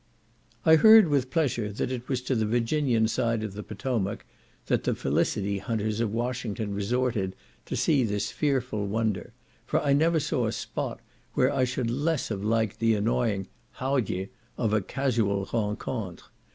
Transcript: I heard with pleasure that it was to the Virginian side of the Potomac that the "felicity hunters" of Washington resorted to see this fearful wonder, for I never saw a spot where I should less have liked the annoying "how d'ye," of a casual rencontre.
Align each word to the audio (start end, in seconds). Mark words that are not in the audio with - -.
I 0.65 0.77
heard 0.77 1.09
with 1.09 1.29
pleasure 1.29 1.71
that 1.71 1.91
it 1.91 2.09
was 2.09 2.23
to 2.23 2.33
the 2.33 2.47
Virginian 2.47 3.07
side 3.07 3.43
of 3.43 3.53
the 3.53 3.61
Potomac 3.61 4.25
that 4.65 4.83
the 4.83 4.95
"felicity 4.95 5.59
hunters" 5.59 5.99
of 5.99 6.11
Washington 6.11 6.73
resorted 6.73 7.35
to 7.67 7.75
see 7.75 8.03
this 8.03 8.31
fearful 8.31 8.87
wonder, 8.87 9.31
for 9.63 9.79
I 9.79 9.93
never 9.93 10.19
saw 10.19 10.47
a 10.47 10.51
spot 10.51 11.01
where 11.35 11.53
I 11.53 11.65
should 11.65 11.91
less 11.91 12.29
have 12.29 12.43
liked 12.43 12.79
the 12.79 12.95
annoying 12.95 13.45
"how 13.73 13.99
d'ye," 13.99 14.29
of 14.57 14.73
a 14.73 14.81
casual 14.81 15.45
rencontre. 15.53 16.25